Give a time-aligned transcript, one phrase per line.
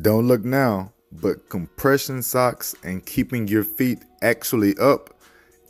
[0.00, 5.14] Don't look now, but compression socks and keeping your feet actually up,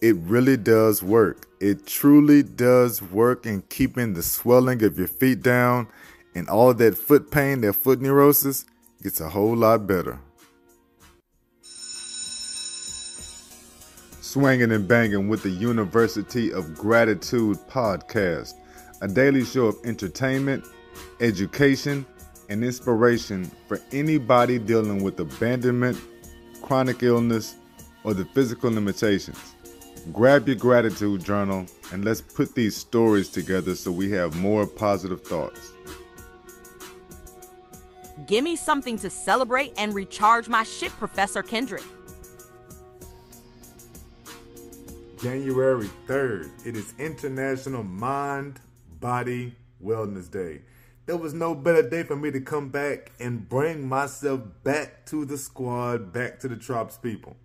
[0.00, 1.46] it really does work.
[1.60, 5.88] It truly does work in keeping the swelling of your feet down
[6.36, 8.64] and all that foot pain, that foot neurosis
[9.02, 10.20] gets a whole lot better.
[14.20, 18.54] Swinging and banging with the University of Gratitude podcast,
[19.00, 20.64] a daily show of entertainment,
[21.20, 22.06] education,
[22.48, 25.98] and inspiration for anybody dealing with abandonment,
[26.60, 27.56] chronic illness,
[28.04, 29.54] or the physical limitations.
[30.12, 35.22] Grab your gratitude journal and let's put these stories together so we have more positive
[35.22, 35.72] thoughts.
[38.26, 41.84] Give me something to celebrate and recharge my shit, Professor Kendrick.
[45.22, 48.58] January 3rd, it is International Mind
[49.00, 50.62] Body Wellness Day.
[51.04, 55.24] There was no better day for me to come back and bring myself back to
[55.24, 57.36] the squad, back to the Trops people.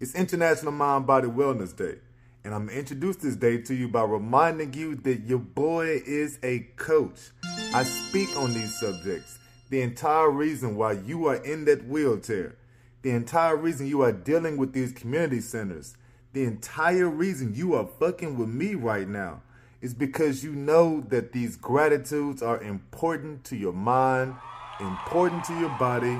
[0.00, 2.00] It's International Mind Body Wellness Day,
[2.42, 6.40] and I'm to introduce this day to you by reminding you that your boy is
[6.42, 7.30] a coach.
[7.72, 9.38] I speak on these subjects,
[9.70, 12.56] the entire reason why you are in that wheelchair,
[13.02, 15.96] the entire reason you are dealing with these community centers,
[16.32, 19.42] the entire reason you are fucking with me right now
[19.80, 24.34] is because you know that these gratitudes are important to your mind,
[24.80, 26.18] important to your body,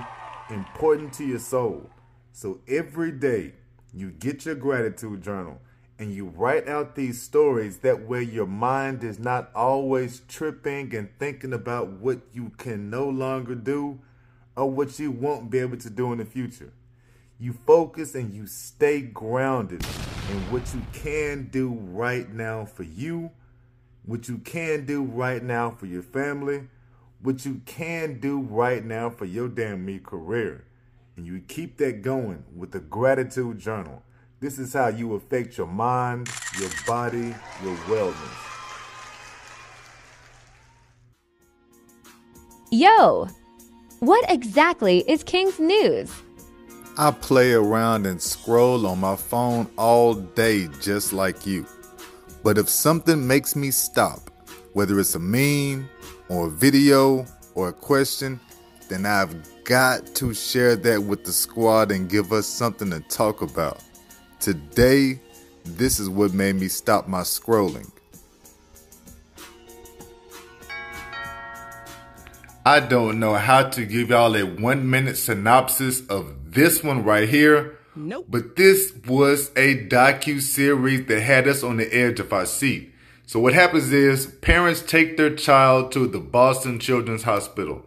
[0.50, 1.90] important to your soul.
[2.32, 3.54] So every day
[3.92, 5.60] you get your gratitude journal
[5.98, 11.08] and you write out these stories that way your mind is not always tripping and
[11.18, 13.98] thinking about what you can no longer do
[14.56, 16.72] or what you won't be able to do in the future.
[17.40, 19.84] You focus and you stay grounded
[20.30, 23.30] in what you can do right now for you
[24.08, 26.62] what you can do right now for your family,
[27.20, 30.64] what you can do right now for your damn me career.
[31.14, 34.02] And you keep that going with the gratitude journal.
[34.40, 38.14] This is how you affect your mind, your body, your wellness.
[42.70, 43.28] Yo,
[44.00, 46.10] what exactly is King's News?
[46.96, 51.66] I play around and scroll on my phone all day just like you.
[52.48, 54.30] But if something makes me stop,
[54.72, 55.86] whether it's a meme
[56.30, 58.40] or a video or a question,
[58.88, 63.42] then I've got to share that with the squad and give us something to talk
[63.42, 63.84] about.
[64.40, 65.20] Today,
[65.62, 67.90] this is what made me stop my scrolling.
[72.64, 77.28] I don't know how to give y'all a one minute synopsis of this one right
[77.28, 78.26] here Nope.
[78.28, 82.94] But this was a docu series that had us on the edge of our seat.
[83.26, 87.84] So what happens is parents take their child to the Boston Children's Hospital.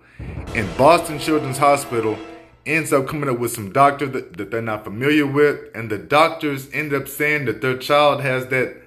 [0.54, 2.18] And Boston Children's Hospital
[2.66, 5.98] ends up coming up with some doctor that, that they're not familiar with, and the
[5.98, 8.78] doctors end up saying that their child has that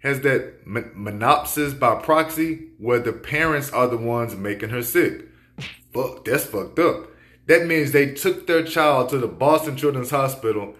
[0.00, 5.26] has that Munchausen by proxy, where the parents are the ones making her sick.
[5.92, 7.06] Fuck, that's fucked up.
[7.50, 10.76] That means they took their child to the Boston Children's Hospital,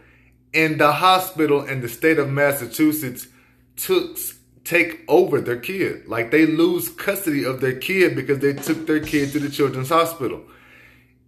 [0.54, 3.26] and the hospital in the state of Massachusetts
[3.74, 4.16] took
[4.62, 6.06] take over their kid.
[6.06, 9.88] Like they lose custody of their kid because they took their kid to the children's
[9.88, 10.44] hospital.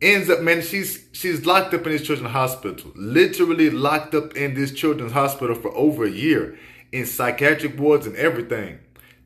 [0.00, 2.92] Ends up, man, she's she's locked up in this children's hospital.
[2.94, 6.56] Literally locked up in this children's hospital for over a year
[6.92, 8.78] in psychiatric wards and everything.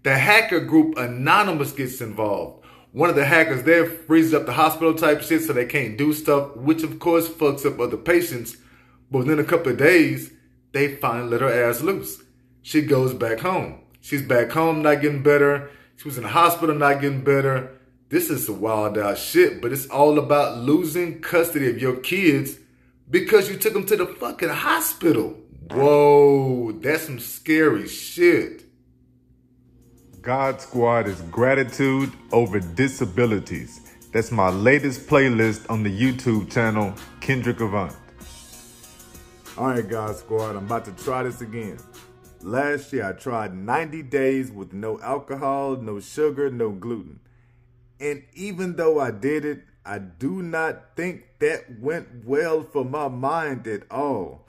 [0.02, 2.64] The hacker group Anonymous gets involved
[2.96, 6.14] one of the hackers there freezes up the hospital type shit so they can't do
[6.14, 8.56] stuff, which of course fucks up other patients.
[9.10, 10.30] But within a couple of days,
[10.72, 12.22] they finally let her ass loose.
[12.62, 13.80] She goes back home.
[14.00, 15.68] She's back home, not getting better.
[15.96, 17.70] She was in the hospital, not getting better.
[18.08, 22.56] This is wild ass shit, but it's all about losing custody of your kids
[23.10, 25.36] because you took them to the fucking hospital.
[25.70, 28.65] Whoa, that's some scary shit.
[30.26, 33.92] God Squad is gratitude over disabilities.
[34.10, 37.94] That's my latest playlist on the YouTube channel, Kendrick Avant.
[39.56, 41.78] All right, God Squad, I'm about to try this again.
[42.42, 47.20] Last year, I tried 90 days with no alcohol, no sugar, no gluten.
[48.00, 53.06] And even though I did it, I do not think that went well for my
[53.06, 54.45] mind at all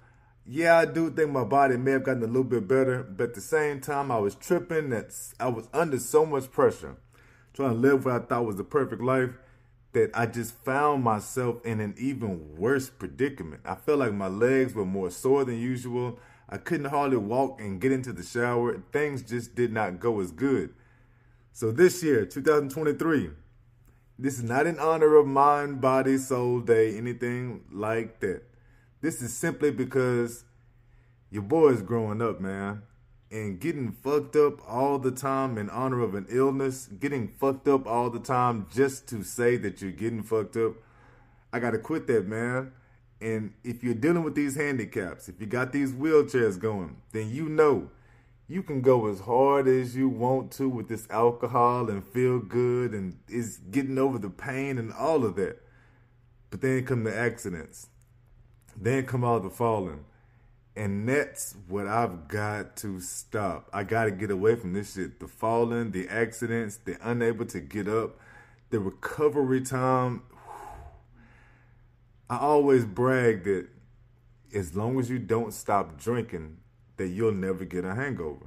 [0.50, 3.34] yeah, I do think my body may have gotten a little bit better, but at
[3.34, 4.90] the same time, I was tripping.
[4.92, 6.96] That I was under so much pressure,
[7.54, 9.32] trying to live what I thought was the perfect life,
[9.92, 13.62] that I just found myself in an even worse predicament.
[13.66, 16.18] I felt like my legs were more sore than usual.
[16.50, 18.82] I couldn't hardly walk and get into the shower.
[18.94, 20.74] Things just did not go as good.
[21.52, 23.32] So this year, 2023,
[24.20, 28.44] This is not in honor of mind, body, soul day, anything like that.
[29.02, 30.44] This is simply because
[31.30, 32.84] your boy is growing up, man.
[33.30, 37.86] And getting fucked up all the time in honor of an illness, getting fucked up
[37.86, 40.74] all the time just to say that you're getting fucked up.
[41.52, 42.72] I gotta quit that, man.
[43.20, 47.50] And if you're dealing with these handicaps, if you got these wheelchairs going, then you
[47.50, 47.90] know
[48.48, 52.94] you can go as hard as you want to with this alcohol and feel good
[52.94, 55.62] and it's getting over the pain and all of that.
[56.50, 57.90] But then come the accidents.
[58.80, 60.06] Then come all the falling.
[60.76, 63.68] And that's what I've got to stop.
[63.74, 65.20] I got to get away from this shit.
[65.20, 68.20] The falling, the accidents, the unable to get up,
[68.70, 70.22] the recovery time.
[72.30, 73.68] I always brag that
[74.54, 76.58] as long as you don't stop drinking,
[76.98, 78.46] that you'll never get a hangover.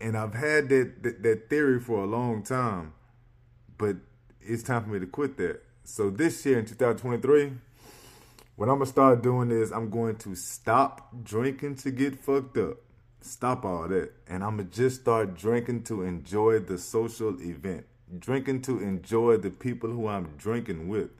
[0.00, 2.92] And I've had that, that, that theory for a long time,
[3.78, 3.96] but
[4.40, 5.62] it's time for me to quit that.
[5.84, 7.52] So this year in 2023,
[8.56, 12.78] what I'm gonna start doing is I'm going to stop drinking to get fucked up.
[13.20, 14.12] Stop all that.
[14.26, 17.84] And I'm gonna just start drinking to enjoy the social event.
[18.18, 21.10] Drinking to enjoy the people who I'm drinking with.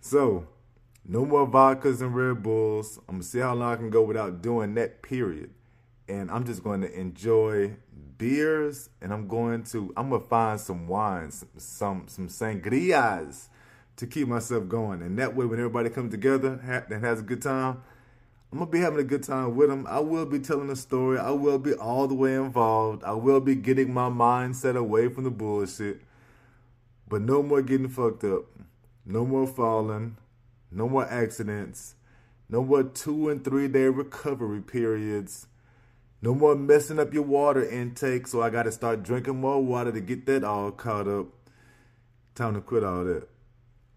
[0.00, 0.46] So,
[1.04, 2.98] no more vodkas and Red Bulls.
[3.08, 5.50] I'm gonna see how long I can go without doing that, period.
[6.08, 7.76] And I'm just going to enjoy
[8.16, 13.48] beers and I'm going to I'm gonna find some wines, some some sangrias
[13.98, 15.02] to keep myself going.
[15.02, 16.60] And that way when everybody comes together
[16.90, 17.82] and has a good time,
[18.50, 19.86] I'm gonna be having a good time with them.
[19.86, 21.18] I will be telling a story.
[21.18, 23.04] I will be all the way involved.
[23.04, 26.00] I will be getting my mindset away from the bullshit.
[27.08, 28.44] But no more getting fucked up.
[29.04, 30.16] No more falling.
[30.70, 31.94] No more accidents.
[32.48, 35.46] No more two and three day recovery periods.
[36.22, 39.92] No more messing up your water intake, so I got to start drinking more water
[39.92, 41.26] to get that all caught up.
[42.34, 43.28] Time to quit all that.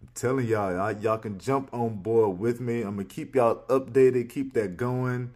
[0.01, 2.81] I'm telling y'all, y'all, y'all can jump on board with me.
[2.81, 5.33] I'm gonna keep y'all updated, keep that going.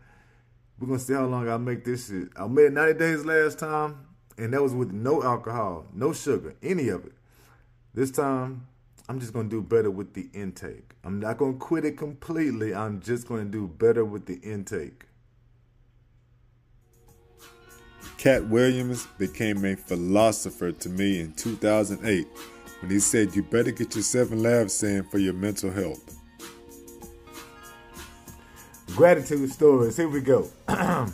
[0.80, 2.30] We're gonna see how long I make this shit.
[2.36, 4.08] I made 90 days last time,
[4.38, 7.14] and that was with no alcohol, no sugar, any of it.
[7.94, 8.68] This time,
[9.08, 10.96] I'm just gonna do better with the intake.
[11.04, 12.74] I'm not gonna quit it completely.
[12.74, 15.06] I'm just gonna do better with the intake.
[18.18, 22.28] Katt Williams became a philosopher to me in 2008
[22.86, 26.20] when he said, You better get your seven laughs in for your mental health.
[28.96, 29.98] Gratitude stories.
[29.98, 30.48] Here we go.
[30.68, 31.08] there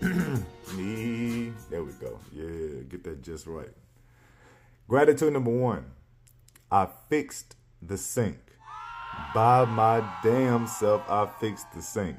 [0.00, 2.18] we go.
[2.32, 3.68] Yeah, get that just right.
[4.88, 5.84] Gratitude number one
[6.70, 8.38] I fixed the sink.
[9.34, 12.16] By my damn self, I fixed the sink.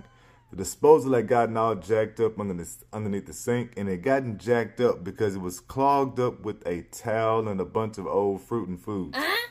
[0.51, 4.81] The disposal had gotten all jacked up underneath, underneath the sink, and it gotten jacked
[4.81, 8.67] up because it was clogged up with a towel and a bunch of old fruit
[8.67, 9.17] and foods.
[9.17, 9.47] Uh-huh.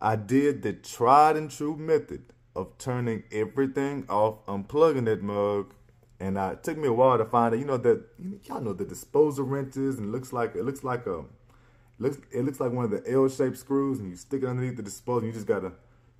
[0.00, 2.24] I did the tried and true method
[2.56, 5.74] of turning everything off, unplugging that mug,
[6.18, 7.58] and uh, it took me a while to find it.
[7.58, 8.02] You know that
[8.44, 11.24] y'all know the disposal wrenches, and it looks like it looks like a
[11.98, 14.82] looks it looks like one of the L-shaped screws, and you stick it underneath the
[14.82, 15.26] disposal.
[15.26, 15.72] You just gotta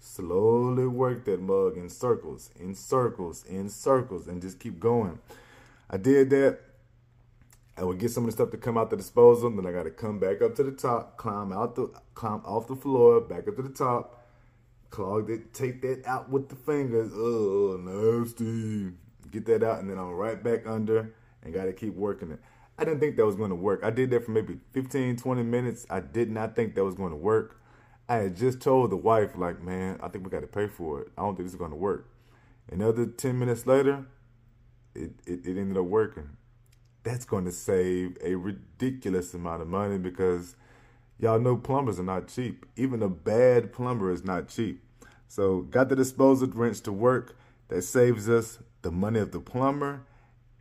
[0.04, 5.18] slowly work that mug in circles, in circles, in circles, and just keep going.
[5.88, 6.58] I did that.
[7.76, 9.82] I would get some of the stuff to come out the disposal, then I got
[9.84, 13.48] to come back up to the top, climb out the, climb off the floor, back
[13.48, 14.22] up to the top,
[14.90, 17.10] clog it, take that out with the fingers.
[17.12, 18.92] Oh, nasty.
[19.32, 22.38] Get that out, and then I'm right back under, and got to keep working it.
[22.78, 23.80] I didn't think that was going to work.
[23.82, 25.86] I did that for maybe 15, 20 minutes.
[25.90, 27.60] I did not think that was going to work.
[28.08, 31.00] I had just told the wife, like, man, I think we got to pay for
[31.00, 31.08] it.
[31.16, 32.08] I don't think this is going to work.
[32.70, 34.06] Another 10 minutes later,
[34.94, 36.30] it, it, it ended up working.
[37.02, 40.56] That's going to save a ridiculous amount of money because
[41.18, 42.66] y'all know plumbers are not cheap.
[42.76, 44.82] Even a bad plumber is not cheap.
[45.28, 47.36] So, got the disposal wrench to work.
[47.68, 50.02] That saves us the money of the plumber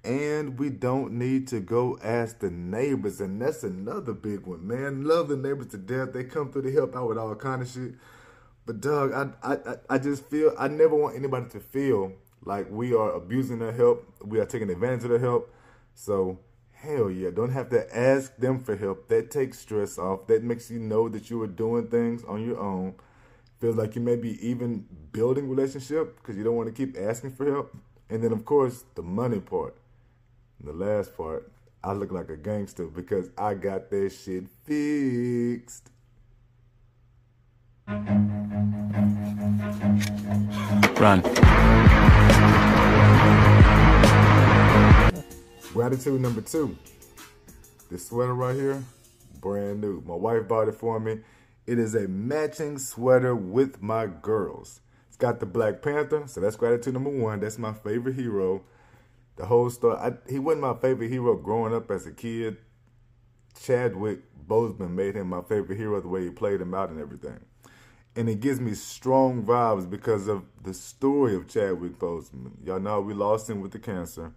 [0.03, 3.21] and we don't need to go ask the neighbors.
[3.21, 5.05] And that's another big one, man.
[5.05, 6.13] Love the neighbors to death.
[6.13, 7.93] They come through to help out with all kind of shit.
[8.65, 12.13] But Doug, I, I I just feel I never want anybody to feel
[12.45, 14.05] like we are abusing their help.
[14.23, 15.53] We are taking advantage of their help.
[15.95, 16.39] So
[16.71, 19.07] hell yeah, don't have to ask them for help.
[19.07, 20.27] That takes stress off.
[20.27, 22.95] That makes you know that you are doing things on your own.
[23.59, 27.31] Feels like you may be even building relationship because you don't want to keep asking
[27.31, 27.75] for help.
[28.09, 29.75] And then of course the money part
[30.63, 31.51] the last part,
[31.83, 35.89] I look like a gangster because I got that shit fixed.
[40.97, 41.21] Run.
[45.73, 46.77] Gratitude number two.
[47.91, 48.81] This sweater right here,
[49.41, 50.01] brand new.
[50.07, 51.19] My wife bought it for me.
[51.67, 54.79] It is a matching sweater with my girls.
[55.09, 57.41] It's got the Black Panther, so that's gratitude number one.
[57.41, 58.63] That's my favorite hero.
[59.35, 59.97] The whole story.
[59.97, 62.57] I, he wasn't my favorite hero growing up as a kid.
[63.59, 67.39] Chadwick Boseman made him my favorite hero, the way he played him out and everything.
[68.15, 72.51] And it gives me strong vibes because of the story of Chadwick Boseman.
[72.63, 74.33] Y'all know we lost him with the cancer.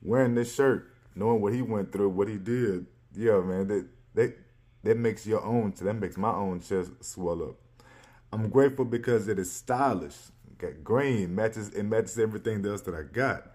[0.00, 4.38] Wearing this shirt, knowing what he went through, what he did, yeah, man, that that
[4.84, 5.74] that makes your own.
[5.80, 7.56] That makes my own chest swell up.
[8.32, 10.16] I'm grateful because it is stylish.
[10.56, 11.70] Got green matches.
[11.70, 13.50] It matches everything else that I got.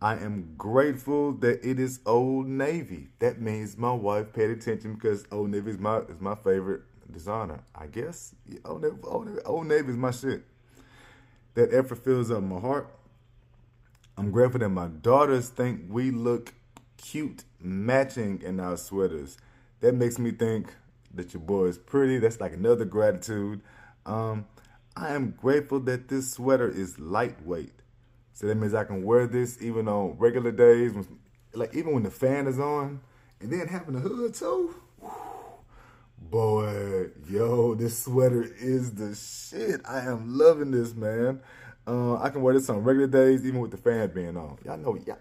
[0.00, 3.08] I am grateful that it is Old Navy.
[3.18, 7.64] That means my wife paid attention because Old Navy is my is my favorite designer.
[7.74, 10.44] I guess yeah, Old, Navy, Old, Navy, Old Navy is my shit.
[11.54, 12.94] That effort fills up my heart.
[14.18, 16.52] I'm grateful that my daughters think we look
[16.98, 19.38] cute matching in our sweaters.
[19.80, 20.74] That makes me think
[21.14, 22.18] that your boy is pretty.
[22.18, 23.62] That's like another gratitude.
[24.04, 24.46] Um,
[24.94, 27.72] I am grateful that this sweater is lightweight.
[28.36, 30.92] So that means I can wear this even on regular days,
[31.54, 33.00] like even when the fan is on,
[33.40, 34.74] and then having a hood too.
[36.18, 39.80] Boy, yo, this sweater is the shit.
[39.88, 41.40] I am loving this, man.
[41.86, 44.58] Uh, I can wear this on regular days, even with the fan being on.
[44.66, 45.16] Y'all know, y'all,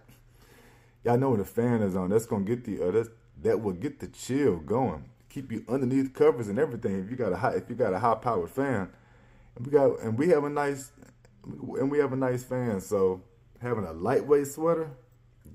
[1.05, 3.05] y'all know when the fan is on, that's gonna get the uh,
[3.43, 7.00] that will get the chill going, keep you underneath covers and everything.
[7.00, 8.89] If you got a high, if you got a high powered fan,
[9.55, 10.91] and we got, and we have a nice
[11.45, 13.21] and we have a nice fan, so
[13.61, 14.89] having a lightweight sweater,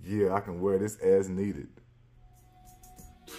[0.04, 1.68] yeah, I can wear this as needed.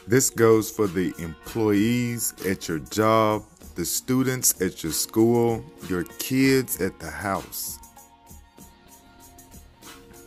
[0.08, 3.43] This goes for the employees at your job,
[3.75, 7.77] the students at your school, your kids at the house.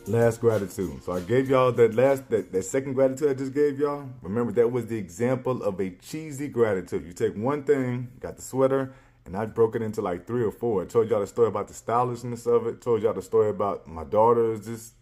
[0.07, 1.03] Last gratitude.
[1.03, 4.07] So I gave y'all that last that, that second gratitude I just gave y'all.
[4.21, 7.05] Remember that was the example of a cheesy gratitude.
[7.05, 8.93] You take one thing, got the sweater,
[9.25, 10.83] and I broke it into like three or four.
[10.83, 12.81] I told y'all the story about the stylishness of it.
[12.81, 14.65] Told y'all the story about my daughters.
[14.65, 14.93] Just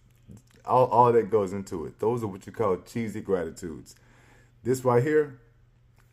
[0.65, 1.99] all, all that goes into it.
[1.99, 3.95] Those are what you call cheesy gratitudes.
[4.63, 5.41] This right here,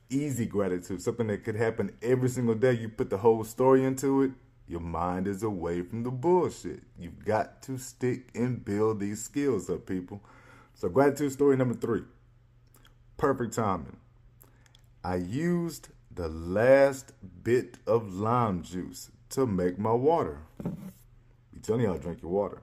[0.09, 1.01] easy gratitude.
[1.01, 2.73] Something that could happen every single day.
[2.73, 4.33] You put the whole story into it.
[4.67, 6.83] Your mind is away from the bullshit.
[6.99, 10.23] You've got to stick and build these skills up, people.
[10.75, 12.03] So, gratitude story number three
[13.17, 13.99] perfect timing.
[15.05, 17.13] I used the last
[17.43, 20.39] bit of lime juice to make my water.
[20.65, 22.63] You telling y'all drink your water.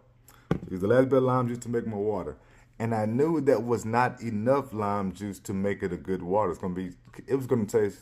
[0.69, 2.37] Use the last bit of lime juice to make my water.
[2.79, 6.51] And I knew that was not enough lime juice to make it a good water.
[6.51, 6.91] It's gonna be
[7.25, 7.99] it was gonna taste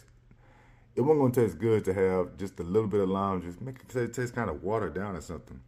[0.96, 3.56] it wasn't gonna taste good to have just a little bit of lime juice.
[3.62, 5.60] Make it taste kind of watered down or something.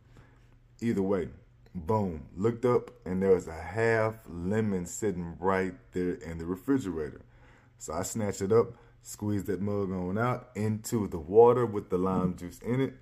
[0.81, 1.29] Either way,
[1.75, 2.25] boom.
[2.35, 7.21] Looked up and there was a half lemon sitting right there in the refrigerator.
[7.77, 8.73] So I snatched it up
[9.07, 12.93] Squeeze that mug on out into the water with the lime juice in it.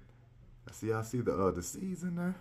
[0.69, 2.35] I see y'all see the uh, the seeds in there.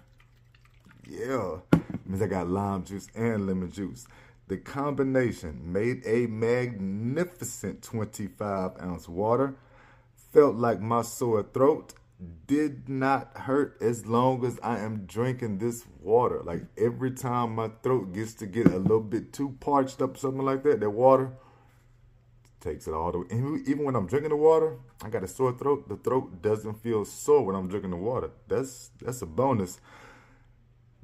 [1.09, 1.61] Yeah,
[2.05, 4.07] means I got lime juice and lemon juice.
[4.49, 9.57] The combination made a magnificent 25 ounce water.
[10.31, 11.95] Felt like my sore throat
[12.47, 16.43] did not hurt as long as I am drinking this water.
[16.45, 20.45] Like every time my throat gets to get a little bit too parched up, something
[20.45, 21.33] like that, that water
[22.65, 23.27] takes it all the way.
[23.31, 25.89] And even when I'm drinking the water, I got a sore throat.
[25.89, 28.31] The throat doesn't feel sore when I'm drinking the water.
[28.49, 29.81] That's that's a bonus.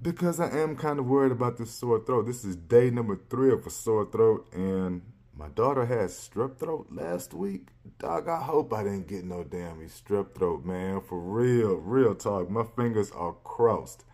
[0.02, 2.26] Because I am kind of worried about this sore throat.
[2.26, 5.02] This is day number three of a sore throat, and
[5.36, 7.68] my daughter had strep throat last week.
[7.98, 11.02] Dog, I hope I didn't get no damn strep throat, man.
[11.02, 12.50] For real, real talk.
[12.50, 14.04] My fingers are crossed.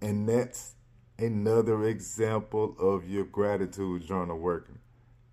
[0.00, 0.74] And that's
[1.18, 4.78] another example of your gratitude journal working.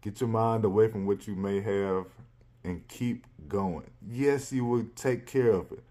[0.02, 2.06] Get your mind away from what you may have
[2.64, 3.90] and keep going.
[4.08, 5.84] Yes, you will take care of it,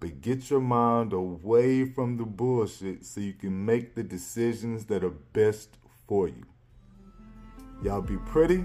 [0.00, 5.04] but get your mind away from the bullshit so you can make the decisions that
[5.04, 6.44] are best for you.
[7.84, 8.64] Y'all be pretty.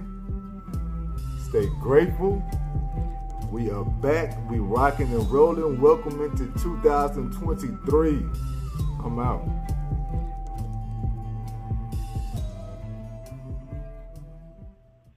[1.50, 2.42] Stay grateful.
[3.52, 4.50] We are back.
[4.50, 5.80] We rocking and rolling.
[5.80, 8.26] Welcome into 2023.
[9.04, 9.48] I'm out.